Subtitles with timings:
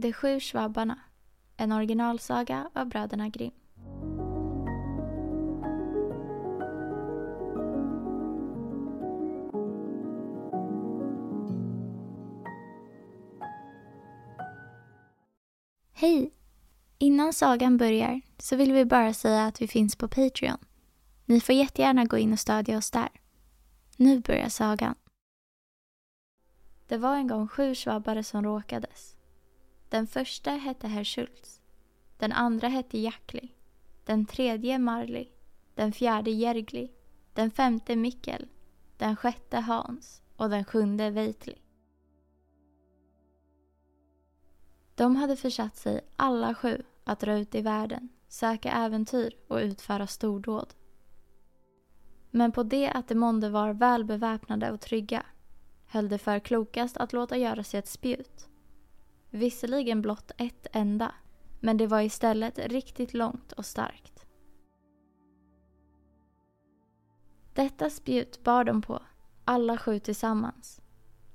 [0.00, 0.98] De sju svabbarna.
[1.56, 3.52] En originalsaga av bröderna Grimm.
[15.92, 16.34] Hej!
[16.98, 20.58] Innan sagan börjar så vill vi bara säga att vi finns på Patreon.
[21.24, 23.08] Ni får jättegärna gå in och stödja oss där.
[23.96, 24.94] Nu börjar sagan.
[26.88, 29.17] Det var en gång sju svabbare som råkades.
[29.88, 31.60] Den första hette Herr Schultz.
[32.16, 33.52] Den andra hette Jackli.
[34.04, 35.28] Den tredje Marley.
[35.74, 36.90] Den fjärde Jergli.
[37.32, 38.48] Den femte Mikkel.
[38.96, 40.22] Den sjätte Hans.
[40.36, 41.58] Och den sjunde Veitli.
[44.94, 50.06] De hade försatt sig alla sju att dra ut i världen, söka äventyr och utföra
[50.06, 50.74] stordåd.
[52.30, 55.22] Men på det att de månde var väl beväpnade och trygga
[55.86, 58.48] höll det för klokast att låta göra sig ett spjut.
[59.30, 61.14] Visserligen blott ett enda,
[61.60, 64.26] men det var istället riktigt långt och starkt.
[67.54, 69.02] Detta spjut bar de på,
[69.44, 70.80] alla sju tillsammans.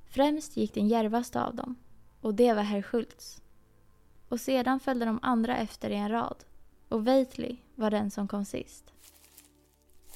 [0.06, 1.76] Främst gick den järvaste av dem,
[2.22, 3.42] och det var herr Schultz.
[4.30, 6.44] Och sedan följde de andra efter i en rad,
[6.90, 8.94] och Waitley var den som kom sist.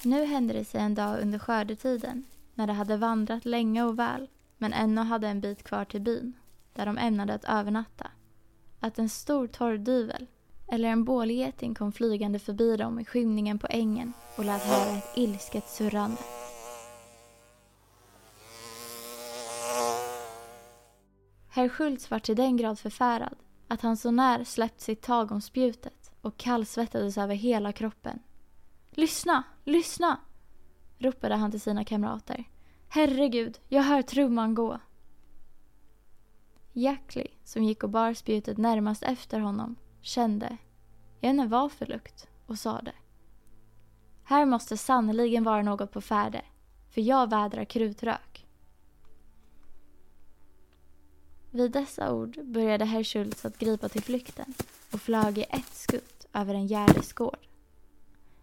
[0.03, 2.23] Nu hände det sig en dag under skördetiden,
[2.53, 6.33] när de hade vandrat länge och väl, men ännu hade en bit kvar till byn,
[6.77, 8.11] där de ämnade att övernatta,
[8.79, 10.27] att en stor torrdyvel
[10.67, 15.11] eller en bålgeting kom flygande förbi dem i skymningen på ängen och lät höra ett
[15.15, 16.17] ilsket surrande.
[21.49, 23.35] Herr Schultz var till den grad förfärad
[23.67, 28.19] att han så när släppt sitt tag om spjutet och kallsvettades över hela kroppen.
[28.91, 30.19] Lyssna, lyssna!
[30.97, 32.43] ropade han till sina kamrater.
[32.89, 34.79] Herregud, jag hör trumman gå.
[36.77, 40.57] Jackley, som gick och bar spjutet närmast efter honom, kände,
[41.19, 42.91] jag vet inte vad för lukt, och sade.
[44.23, 46.41] Här måste sannoliken vara något på färde,
[46.89, 48.47] för jag vädrar krutrök.
[51.51, 54.53] Vid dessa ord började herr Schultz att gripa till flykten
[54.93, 57.47] och flög i ett skutt över en gärdesgård.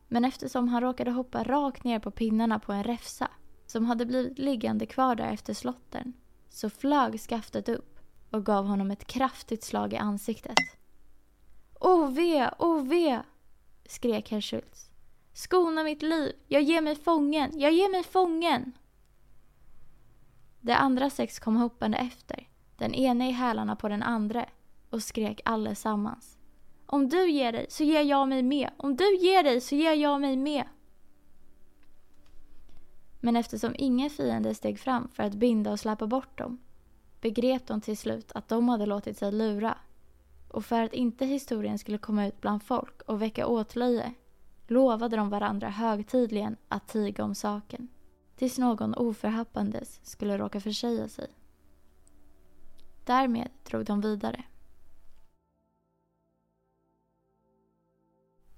[0.08, 3.30] Men eftersom han råkade hoppa rakt ner på pinnarna på en räfsa
[3.66, 6.12] som hade blivit liggande kvar där efter slottern
[6.48, 7.93] så flög skaftet upp
[8.34, 10.58] och gav honom ett kraftigt slag i ansiktet.
[11.80, 12.18] ”OV!
[12.58, 12.92] OV!”
[13.86, 14.90] skrek herr Schultz.
[15.32, 16.32] Skona mitt liv!
[16.48, 17.50] Jag ger mig fången!
[17.60, 18.72] Jag ger mig fången!
[20.60, 24.46] De andra sex kom hoppande efter, den ene i hälarna på den andra
[24.90, 26.38] och skrek allesammans.
[26.86, 28.70] Om du ger dig så ger jag mig med.
[28.76, 30.64] Om du ger dig så ger jag mig med.
[33.20, 36.58] Men eftersom ingen fiende steg fram för att binda och släpa bort dem
[37.24, 39.78] begrep de till slut att de hade låtit sig lura.
[40.48, 44.14] Och för att inte historien skulle komma ut bland folk och väcka åtlöje
[44.66, 47.88] lovade de varandra högtidligen att tiga om saken
[48.36, 51.28] tills någon oförhappandes skulle råka försäga sig.
[53.04, 54.44] Därmed drog de vidare.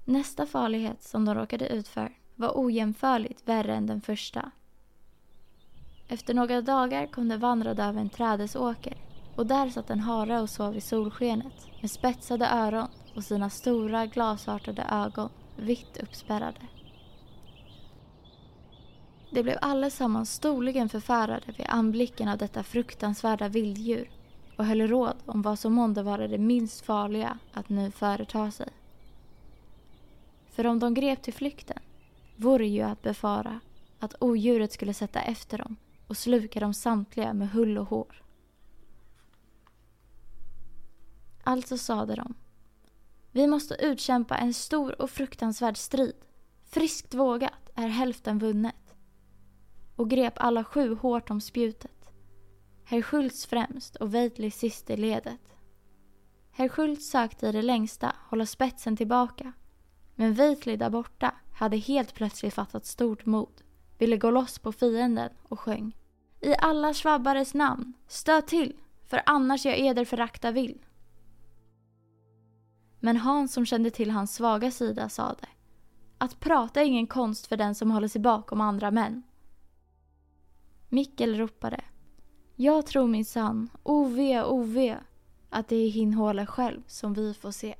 [0.04, 4.50] Nästa farlighet som de råkade ut för var ojämförligt värre än den första.
[6.16, 8.96] Efter några dagar kom de vandrade över en trädesåker
[9.34, 14.06] och där satt en hare och sov i solskenet med spetsade öron och sina stora
[14.06, 16.60] glasartade ögon vitt uppspärrade.
[19.30, 24.10] De blev allesammans storligen förfärade vid anblicken av detta fruktansvärda vilddjur
[24.58, 28.68] och höll råd om vad som månde vara det minst farliga att nu företa sig.
[30.50, 31.78] För om de grep till flykten
[32.36, 33.60] vore ju att befara
[34.00, 35.76] att odjuret skulle sätta efter dem
[36.06, 38.22] och sluka dem samtliga med hull och hår.
[41.42, 42.34] Alltså sade de.
[43.32, 46.16] Vi måste utkämpa en stor och fruktansvärd strid.
[46.64, 48.94] Friskt vågat är hälften vunnet.
[49.96, 52.10] Och grep alla sju hårt om spjutet.
[52.84, 55.40] Herr Schultz främst och Veitli sist i ledet.
[56.50, 59.52] Herr Schultz sökte i det längsta hålla spetsen tillbaka.
[60.14, 63.62] Men Veitli där borta hade helt plötsligt fattat stort mod,
[63.98, 65.96] ville gå loss på fienden och sjöng.
[66.40, 68.76] I alla svabbares namn, stöd till,
[69.06, 70.84] för annars jag eder förakta vill.
[73.00, 75.48] Men Hans som kände till hans svaga sida sade
[76.18, 79.22] att prata är ingen konst för den som håller sig bakom andra män.
[80.88, 81.84] Mikkel ropade
[82.54, 84.98] Jag tror min sann, ove, ove,
[85.50, 87.74] att det är Hinhåle själv som vi får se.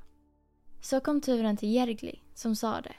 [0.81, 2.95] Så kom turen till Jergli som sade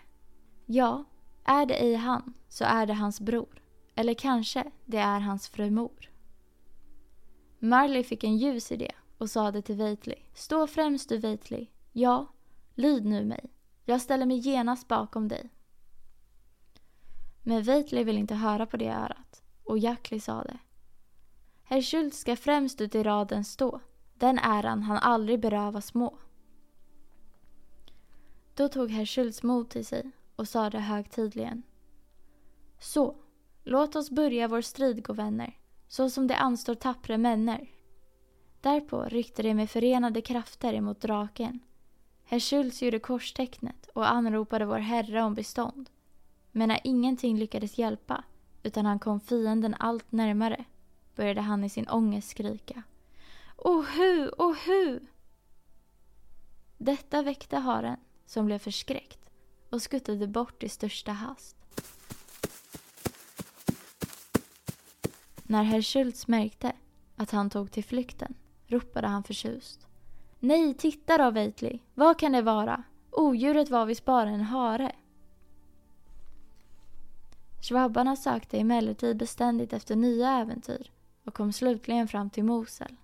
[0.67, 1.05] Ja,
[1.49, 3.62] är det ej han så är det hans bror.
[3.95, 6.11] Eller kanske det är hans fru mor.
[7.59, 12.27] Marley fick en ljus idé och sade till Veitli Stå främst du Veitli, Ja,
[12.75, 13.50] lyd nu mig.
[13.85, 15.50] Jag ställer mig genast bakom dig.
[17.43, 20.59] Men Veitli vill inte höra på det örat och Jackli sade.
[21.62, 23.81] Herr Schultz ska främst ut i raden stå.
[24.15, 26.19] Den äran han aldrig beröva små.
[28.55, 31.62] Då tog herr Schultz mod till sig och sade högtidligen.
[32.81, 33.17] Så,
[33.64, 35.58] låt oss börja vår strid, gå vänner,
[35.88, 37.70] så som det anstår tappre männer.
[38.61, 41.61] Därpå ryckte de med förenade krafter emot draken
[42.25, 45.90] Herr Schultz gjorde korstecknet och anropade vår Herre om bestånd.
[46.52, 48.25] Men när ingenting lyckades hjälpa,
[48.62, 50.64] utan han kom fienden allt närmare,
[51.17, 52.82] började han i sin ångest skrika.
[53.56, 55.00] Oh, ohu, ohu!
[56.79, 57.96] Detta väckte haren,
[58.26, 59.28] som blev förskräckt
[59.70, 61.56] och skuttade bort i största hast.
[65.43, 66.73] När herr Schultz märkte
[67.17, 68.35] att han tog till flykten
[68.67, 69.87] ropade han förtjust.
[70.38, 71.82] Nej, titta då Veitli.
[71.94, 72.82] Vad kan det vara?
[73.11, 74.93] Odjuret var visst bara en hare.
[77.61, 80.91] Schwabbarna sökte emellertid beständigt efter nya äventyr
[81.25, 82.97] och kom slutligen fram till Mosel.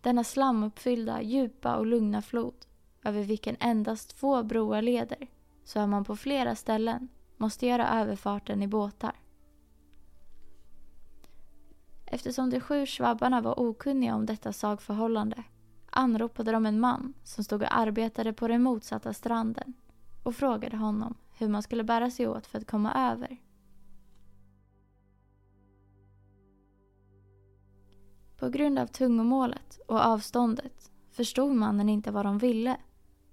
[0.00, 2.66] Denna slamuppfyllda, djupa och lugna flod
[3.04, 5.28] över vilken endast få broar leder
[5.64, 9.12] så är man på flera ställen måste göra överfarten i båtar.
[12.06, 15.44] Eftersom de sju svabbarna var okunniga om detta sagförhållande
[15.90, 19.74] anropade de en man som stod och arbetade på den motsatta stranden
[20.22, 23.38] och frågade honom hur man skulle bära sig åt för att komma över.
[28.36, 32.76] På grund av tungomålet och avståndet förstod mannen inte vad de ville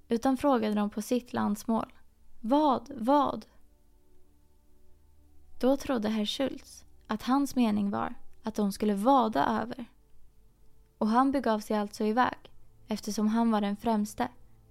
[0.07, 1.93] utan frågade dem på sitt landsmål.
[2.41, 3.45] Vad, vad?
[5.59, 9.85] Då trodde herr Schultz att hans mening var att de skulle vada över.
[10.97, 12.51] Och han begav sig alltså iväg
[12.87, 14.27] eftersom han var den främste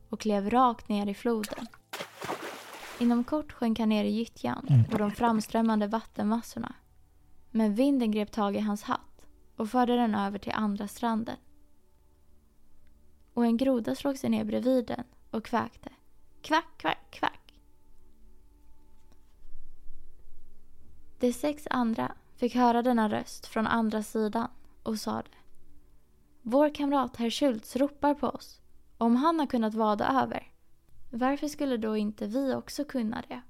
[0.09, 1.67] och klev rakt ner i floden.
[2.99, 4.85] Inom kort sjönk han ner i gyttjan mm.
[4.93, 6.75] och de framströmmande vattenmassorna.
[7.51, 11.37] Men vinden grep tag i hans hatt och förde den över till andra stranden.
[13.35, 15.89] Och en groda slog sig ner bredvid den och kväkte.
[16.43, 17.40] Kvack, kvack, kvack.
[21.21, 24.49] De sex andra fick höra denna röst från andra sidan
[24.83, 25.29] och sade
[26.43, 28.61] vår kamrat herr Schultz ropar på oss.
[28.99, 30.53] Om han har kunnat vada över,
[31.11, 33.41] varför skulle då inte vi också kunna det?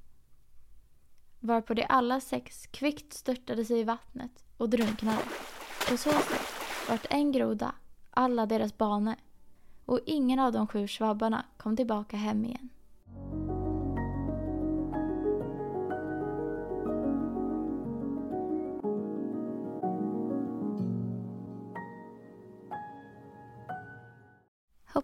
[1.40, 5.22] Varpå de alla sex kvickt störtade sig i vattnet och drunknade.
[5.90, 6.54] På så sätt
[6.88, 7.74] vart en groda
[8.10, 9.16] alla deras bane
[9.86, 12.68] och ingen av de sju svabbarna kom tillbaka hem igen.